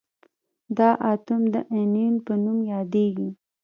[0.77, 3.29] دا اتوم د انیون په نوم یادیږي.